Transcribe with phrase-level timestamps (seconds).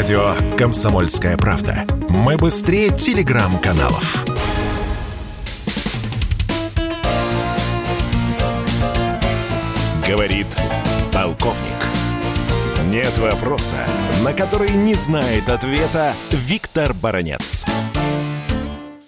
[0.00, 1.84] Радио «Комсомольская правда».
[2.08, 4.24] Мы быстрее телеграм-каналов.
[10.08, 10.46] Говорит
[11.12, 11.84] полковник.
[12.86, 13.76] Нет вопроса,
[14.24, 17.66] на который не знает ответа Виктор Баранец.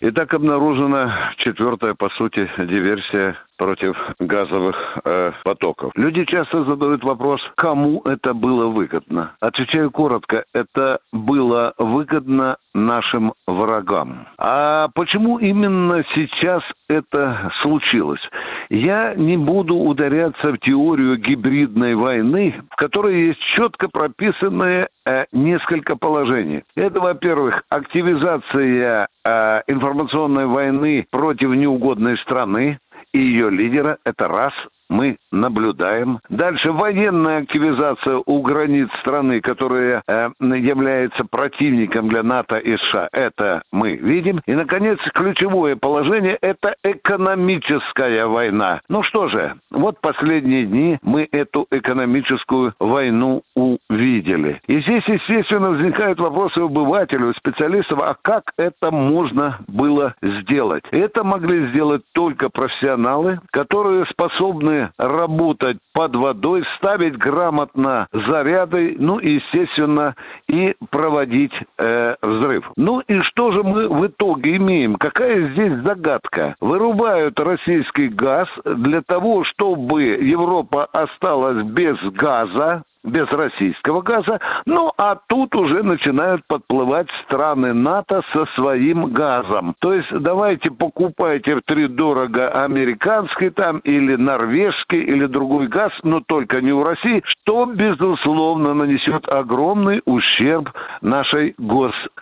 [0.00, 5.92] Итак, обнаружена четвертая, по сути, диверсия против газовых э, потоков.
[5.94, 9.32] Люди часто задают вопрос, кому это было выгодно.
[9.40, 14.26] Отвечаю коротко, это было выгодно нашим врагам.
[14.38, 18.20] А почему именно сейчас это случилось?
[18.68, 25.96] Я не буду ударяться в теорию гибридной войны, в которой есть четко прописанные э, несколько
[25.96, 26.64] положений.
[26.74, 32.78] Это, во-первых, активизация э, информационной войны против неугодной страны
[33.14, 33.98] и ее лидера.
[34.04, 34.52] Это раз
[34.88, 36.20] мы наблюдаем.
[36.28, 43.08] Дальше военная активизация у границ страны, которая э, является противником для НАТО и США.
[43.12, 44.40] Это мы видим.
[44.46, 48.80] И, наконец, ключевое положение– это экономическая война.
[48.88, 54.60] Ну что же, вот последние дни мы эту экономическую войну увидели.
[54.66, 60.84] И здесь, естественно, возникают вопросы у обывателя, у специалистов, а как это можно было сделать?
[60.90, 69.34] Это могли сделать только профессионалы, которые способны работать под водой, ставить грамотно заряды, ну и,
[69.34, 70.14] естественно,
[70.48, 72.70] и проводить э, взрыв.
[72.76, 74.96] Ну и что же мы в итоге имеем?
[74.96, 76.54] Какая здесь загадка?
[76.60, 84.40] Вырубают российский газ для того, чтобы Европа осталась без газа, без российского газа.
[84.66, 89.74] Ну, а тут уже начинают подплывать страны НАТО со своим газом.
[89.80, 96.20] То есть давайте покупайте в три дорого американский там или норвежский или другой газ, но
[96.20, 100.70] только не у России, что, безусловно, нанесет огромный ущерб
[101.02, 101.54] нашей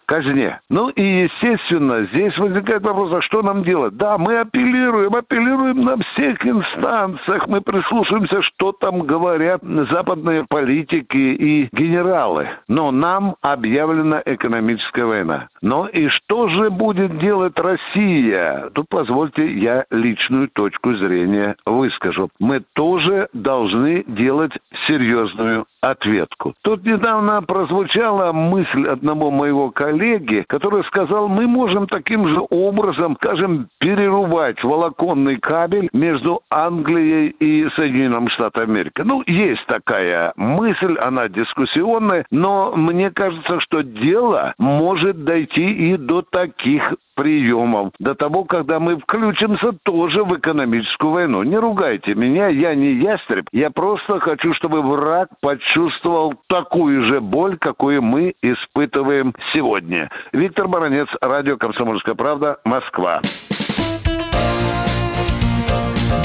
[0.07, 0.61] госказне.
[0.69, 3.97] Ну и, естественно, здесь возникает вопрос, а что нам делать?
[3.97, 11.69] Да, мы апеллируем, апеллируем на всех инстанциях, мы прислушиваемся, что там говорят западные политики и
[11.73, 12.49] генералы.
[12.69, 15.49] Но нам объявлена экономическая война.
[15.63, 18.71] Но и что же будет делать Россия?
[18.75, 22.31] Тут позвольте я личную точку зрения выскажу.
[22.39, 24.53] Мы тоже должны делать
[24.89, 26.55] серьезную ответку.
[26.63, 33.69] Тут недавно прозвучала мысль одного моего коллеги, который сказал, мы можем таким же образом, скажем,
[33.79, 39.03] перерубать волоконный кабель между Англией и Соединенными Штатами Америки.
[39.05, 46.23] Ну, есть такая мысль, она дискуссионная, но мне кажется, что дело может дойти и до
[46.23, 51.43] таких приемов, до того, когда мы включимся тоже в экономическую войну.
[51.43, 57.59] Не ругайте меня, я не ястреб, я просто хочу, чтобы враг почувствовал такую же боль,
[57.59, 60.11] какую мы испытываем сегодня.
[60.33, 63.21] Виктор Баранец, радио «Комсомольская правда», Москва.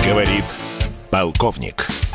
[0.05, 0.45] Говорит
[1.11, 2.06] полковник.